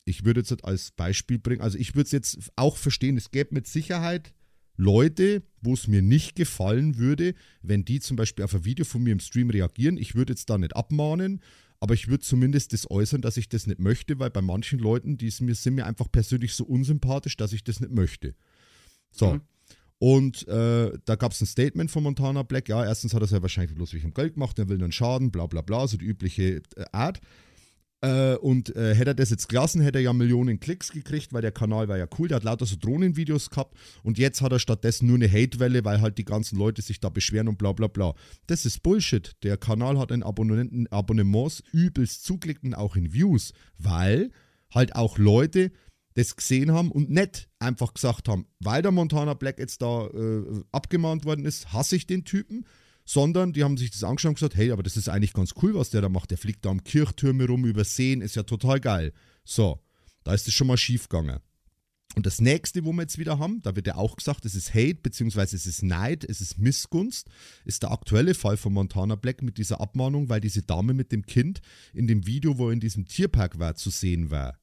[0.06, 3.54] ich würde jetzt als Beispiel bringen, also ich würde es jetzt auch verstehen, es gäbe
[3.54, 4.34] mit Sicherheit
[4.76, 9.04] Leute, wo es mir nicht gefallen würde, wenn die zum Beispiel auf ein Video von
[9.04, 9.98] mir im Stream reagieren.
[9.98, 11.42] Ich würde jetzt da nicht abmahnen,
[11.82, 15.18] aber ich würde zumindest das äußern, dass ich das nicht möchte, weil bei manchen Leuten,
[15.18, 18.36] die sind mir, sind mir einfach persönlich so unsympathisch, dass ich das nicht möchte.
[19.12, 19.34] So.
[19.34, 19.42] Mhm.
[20.00, 22.70] Und äh, da gab es ein Statement von Montana Black.
[22.70, 25.30] Ja, erstens hat er es ja wahrscheinlich bloß wegen Geld gemacht, er will einen Schaden,
[25.30, 27.20] bla bla bla, so die übliche äh, Art.
[28.02, 31.42] Äh, und äh, hätte er das jetzt gelassen, hätte er ja Millionen Klicks gekriegt, weil
[31.42, 34.60] der Kanal war ja cool, der hat lauter so Drohnenvideos gehabt und jetzt hat er
[34.60, 37.88] stattdessen nur eine Hatewelle, weil halt die ganzen Leute sich da beschweren und bla bla
[37.88, 38.14] bla.
[38.48, 39.36] Das ist Bullshit.
[39.44, 44.32] Der Kanal hat in Abonnenten, Abonnements übelst zugeklickt und auch in Views, weil
[44.74, 45.72] halt auch Leute
[46.15, 50.63] das gesehen haben und nicht einfach gesagt haben, weil der Montana Black jetzt da äh,
[50.72, 52.65] abgemahnt worden ist, hasse ich den Typen,
[53.06, 55.74] sondern die haben sich das angeschaut und gesagt, hey, aber das ist eigentlich ganz cool,
[55.74, 56.32] was der da macht.
[56.32, 59.13] Der fliegt da am Kirchtürme rum, übersehen, ist ja total geil.
[59.43, 59.80] So,
[60.24, 61.39] da ist es schon mal schief gegangen.
[62.15, 64.74] Und das nächste, wo wir jetzt wieder haben, da wird ja auch gesagt, es ist
[64.74, 67.30] Hate, beziehungsweise es ist Neid, es ist Missgunst,
[67.65, 71.26] ist der aktuelle Fall von Montana Black mit dieser Abmahnung, weil diese Dame mit dem
[71.26, 71.62] Kind
[71.93, 74.59] in dem Video, wo er in diesem Tierpark war, zu sehen war.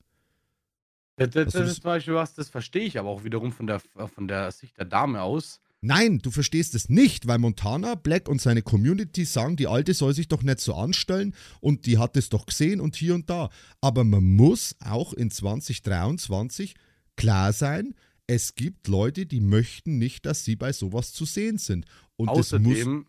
[1.17, 3.81] Das, das, das ist zum Beispiel was, das verstehe ich aber auch wiederum von der,
[3.81, 5.61] von der Sicht der Dame aus.
[5.81, 10.15] Nein, du verstehst es nicht, weil Montana Black und seine Community sagen, die Alte soll
[10.15, 13.51] sich doch nicht so anstellen und die hat es doch gesehen und hier und da.
[13.81, 16.75] Aber man muss auch in 2023
[17.17, 17.95] klar sein,
[18.27, 21.87] es gibt Leute, die möchten nicht, dass sie bei sowas zu sehen sind.
[22.17, 23.07] Und Außerdem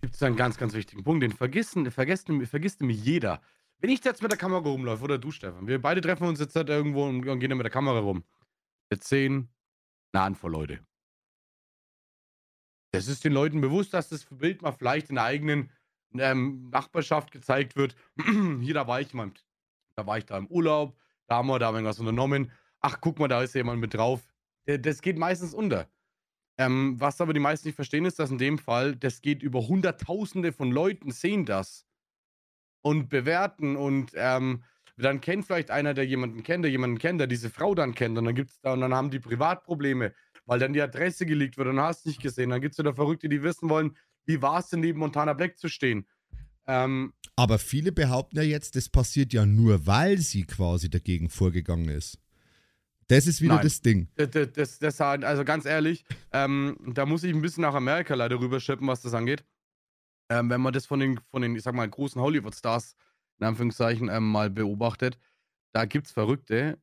[0.00, 3.40] gibt es einen ganz, ganz wichtigen Punkt, den vergisst, vergisst, vergisst nämlich jeder.
[3.80, 6.56] Wenn ich jetzt mit der Kamera rumlaufe oder du, Stefan, wir beide treffen uns jetzt
[6.56, 8.24] halt irgendwo und, gehen dann mit der Kamera rum.
[8.90, 9.48] Jetzt sehen
[10.12, 10.80] eine Handvoll Leute.
[12.92, 15.70] Das ist den Leuten bewusst, dass das Bild mal vielleicht in der eigenen
[16.14, 17.94] ähm, Nachbarschaft gezeigt wird.
[18.60, 19.30] Hier, da war ich mal,
[19.94, 22.50] da war ich da im Urlaub, da haben wir da irgendwas unternommen.
[22.80, 24.26] Ach, guck mal, da ist jemand mit drauf.
[24.64, 25.88] Das geht meistens unter.
[26.58, 29.68] Ähm, was aber die meisten nicht verstehen, ist, dass in dem Fall, das geht über
[29.68, 31.87] Hunderttausende von Leuten, sehen das
[32.82, 34.62] und bewerten und ähm,
[34.96, 38.18] dann kennt vielleicht einer, der jemanden kennt, der jemanden kennt, der diese Frau dann kennt
[38.18, 40.12] und dann gibt's da und dann haben die Privatprobleme,
[40.44, 42.50] weil dann die Adresse geleakt wird und hast nicht gesehen.
[42.50, 45.58] Dann gibt es wieder Verrückte, die wissen wollen, wie war es denn neben Montana Black
[45.58, 46.06] zu stehen.
[46.66, 51.88] Ähm, Aber viele behaupten ja jetzt, das passiert ja nur, weil sie quasi dagegen vorgegangen
[51.88, 52.18] ist.
[53.06, 54.08] Das ist wieder Nein, das Ding.
[54.16, 58.38] Das, das, das, also ganz ehrlich, ähm, da muss ich ein bisschen nach Amerika leider
[58.38, 59.44] rüberschippen, was das angeht
[60.28, 62.94] ähm, wenn man das von den, von den, ich sag mal, großen Hollywood-Stars,
[63.40, 65.18] in Anführungszeichen, ähm, mal beobachtet,
[65.72, 66.78] da gibt's Verrückte,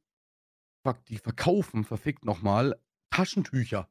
[1.08, 2.80] die verkaufen, verfickt nochmal,
[3.10, 3.90] Taschentücher,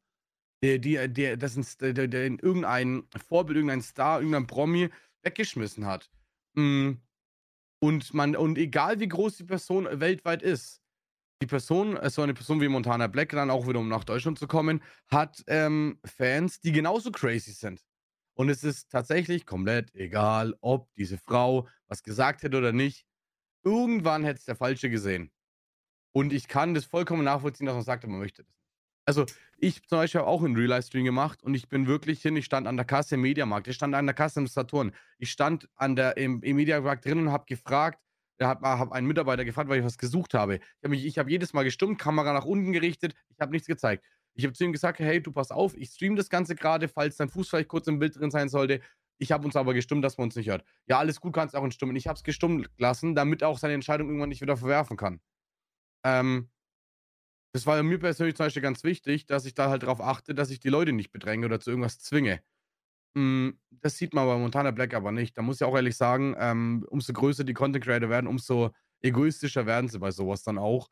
[0.63, 4.91] die, die, die das ist, der, der in irgendein Vorbild, irgendein Star, irgendein Promi
[5.23, 6.11] weggeschmissen hat.
[6.55, 6.93] Mm.
[7.81, 10.81] Und man, und egal wie groß die Person weltweit ist,
[11.43, 14.47] die Person, so eine Person wie Montana Black, dann auch wieder um nach Deutschland zu
[14.47, 17.85] kommen, hat ähm, Fans, die genauso crazy sind.
[18.35, 23.07] Und es ist tatsächlich komplett egal, ob diese Frau was gesagt hätte oder nicht.
[23.63, 25.31] Irgendwann hätte es der Falsche gesehen.
[26.13, 28.55] Und ich kann das vollkommen nachvollziehen, dass man sagt, man möchte das.
[29.07, 29.27] Also,
[29.59, 32.67] ich zum Beispiel habe auch einen Real-Life-Stream gemacht und ich bin wirklich hin, ich stand
[32.67, 35.95] an der Kasse im Mediamarkt, ich stand an der Kasse im Saturn, ich stand an
[35.95, 38.01] der, im, im Mediamarkt drin und habe gefragt,
[38.39, 40.57] da hat hab einen Mitarbeiter gefragt, weil ich was gesucht habe.
[40.81, 44.05] Ich habe hab jedes Mal gestummt, Kamera nach unten gerichtet, ich habe nichts gezeigt.
[44.35, 47.17] Ich habe zu ihm gesagt, hey, du pass auf, ich stream das Ganze gerade, falls
[47.17, 48.81] dein Fuß vielleicht kurz im Bild drin sein sollte.
[49.19, 50.65] Ich habe uns aber gestummt, dass man uns nicht hört.
[50.87, 51.95] Ja, alles gut, kannst auch entstummen.
[51.97, 55.21] Ich habe es gestummt lassen, damit er auch seine Entscheidung irgendwann nicht wieder verwerfen kann.
[56.05, 56.51] Ähm,
[57.55, 60.51] das war mir persönlich zum Beispiel ganz wichtig, dass ich da halt darauf achte, dass
[60.51, 62.43] ich die Leute nicht bedränge oder zu irgendwas zwinge.
[63.17, 65.39] Hm, das sieht man bei Montana Black aber nicht.
[65.39, 69.67] Da muss ich auch ehrlich sagen, ähm, umso größer die Content Creator werden, umso egoistischer
[69.67, 70.89] werden sie bei sowas dann auch.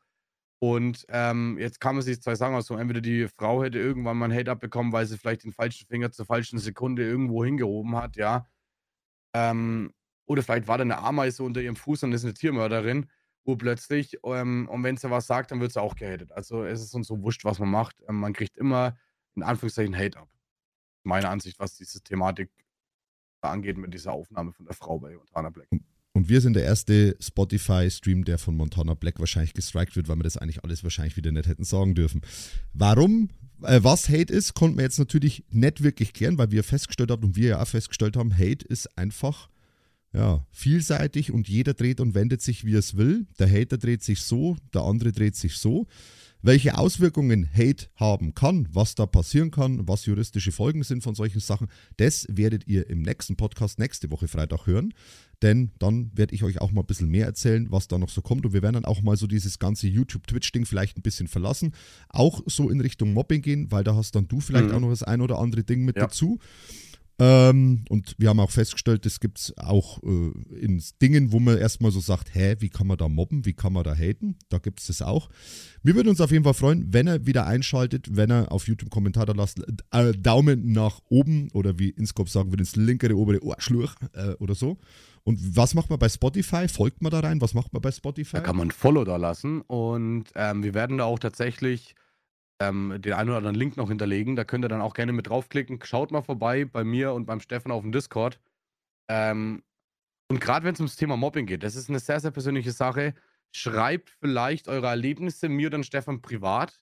[0.63, 4.31] Und ähm, jetzt kann man sich zwei sagen, also entweder die Frau hätte irgendwann mal
[4.31, 8.15] einen Hate abbekommen, weil sie vielleicht den falschen Finger zur falschen Sekunde irgendwo hingehoben hat,
[8.15, 8.47] ja.
[9.33, 9.91] Ähm,
[10.25, 13.09] oder vielleicht war da eine Ameise unter ihrem Fuß und ist eine Tiermörderin,
[13.43, 16.31] wo plötzlich, ähm, und wenn sie was sagt, dann wird sie auch gehatet.
[16.31, 18.01] Also es ist uns so wurscht, was man macht.
[18.07, 18.95] Ähm, man kriegt immer
[19.35, 20.29] in Anführungszeichen Hate ab.
[21.03, 22.49] Meine Ansicht, was diese Thematik
[23.41, 25.67] angeht mit dieser Aufnahme von der Frau bei Montana Black.
[26.15, 30.23] Und wir sind der erste Spotify-Stream, der von Montana Black wahrscheinlich gestrikt wird, weil wir
[30.23, 32.21] das eigentlich alles wahrscheinlich wieder nicht hätten sagen dürfen.
[32.73, 33.29] Warum,
[33.63, 37.23] äh, was Hate ist, konnten wir jetzt natürlich nicht wirklich klären, weil wir festgestellt haben
[37.23, 39.49] und wir ja auch festgestellt haben, Hate ist einfach
[40.13, 43.25] ja, vielseitig und jeder dreht und wendet sich, wie es will.
[43.39, 45.87] Der Hater dreht sich so, der andere dreht sich so.
[46.45, 51.39] Welche Auswirkungen Hate haben kann, was da passieren kann, was juristische Folgen sind von solchen
[51.39, 54.93] Sachen, das werdet ihr im nächsten Podcast nächste Woche Freitag hören.
[55.41, 58.21] Denn dann werde ich euch auch mal ein bisschen mehr erzählen, was da noch so
[58.21, 58.45] kommt.
[58.45, 61.73] Und wir werden dann auch mal so dieses ganze YouTube-Twitch-Ding vielleicht ein bisschen verlassen.
[62.09, 64.73] Auch so in Richtung Mobbing gehen, weil da hast dann du vielleicht mhm.
[64.73, 66.03] auch noch das ein oder andere Ding mit ja.
[66.03, 66.39] dazu.
[67.23, 71.57] Ähm, und wir haben auch festgestellt, das gibt es auch äh, in Dingen, wo man
[71.57, 74.35] erstmal so sagt, hä, wie kann man da mobben, wie kann man da haten?
[74.49, 75.29] Da gibt es das auch.
[75.83, 78.89] Wir würden uns auf jeden Fall freuen, wenn er wieder einschaltet, wenn er auf YouTube
[78.89, 83.41] Kommentar da lasst, äh, Daumen nach oben oder wie Inscope sagen würde, ins linkere obere
[83.41, 84.77] Ohrschlurch äh, oder so.
[85.23, 86.67] Und was macht man bei Spotify?
[86.67, 87.39] Folgt man da rein?
[87.39, 88.37] Was macht man bei Spotify?
[88.37, 91.95] Da kann man ein Follow da lassen und ähm, wir werden da auch tatsächlich
[92.67, 94.35] ähm, den einen oder anderen Link noch hinterlegen.
[94.35, 95.79] Da könnt ihr dann auch gerne mit draufklicken.
[95.83, 98.39] Schaut mal vorbei bei mir und beim Stefan auf dem Discord.
[99.09, 99.63] Ähm,
[100.29, 103.13] und gerade wenn es ums Thema Mobbing geht, das ist eine sehr, sehr persönliche Sache.
[103.55, 106.81] Schreibt vielleicht eure Erlebnisse mir oder Stefan privat.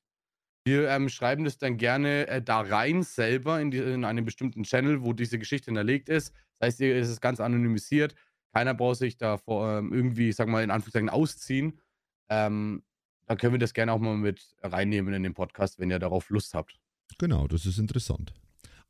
[0.63, 4.63] Wir ähm, schreiben das dann gerne äh, da rein selber in, die, in, einem bestimmten
[4.63, 6.33] Channel, wo diese Geschichte hinterlegt ist.
[6.59, 8.13] Das heißt, hier ist es ganz anonymisiert.
[8.53, 11.79] Keiner braucht sich da ähm, irgendwie, sag mal, in Anführungszeichen ausziehen.
[12.29, 12.83] Ähm,
[13.31, 16.29] dann können wir das gerne auch mal mit reinnehmen in den Podcast, wenn ihr darauf
[16.29, 16.77] Lust habt.
[17.17, 18.33] Genau, das ist interessant.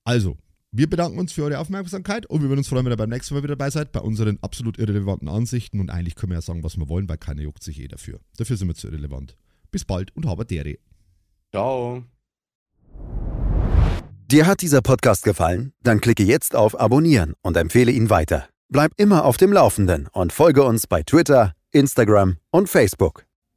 [0.03, 0.35] Also,
[0.71, 3.35] wir bedanken uns für eure Aufmerksamkeit und wir würden uns freuen, wenn ihr beim nächsten
[3.35, 5.79] Mal wieder dabei seid, bei unseren absolut irrelevanten Ansichten.
[5.79, 8.19] Und eigentlich können wir ja sagen, was wir wollen, weil keiner juckt sich eh dafür.
[8.37, 9.37] Dafür sind wir zu irrelevant.
[9.69, 10.79] Bis bald und habe Dere.
[11.51, 12.03] Ciao.
[14.25, 15.73] Dir hat dieser Podcast gefallen?
[15.83, 18.49] Dann klicke jetzt auf Abonnieren und empfehle ihn weiter.
[18.69, 23.25] Bleib immer auf dem Laufenden und folge uns bei Twitter, Instagram und Facebook.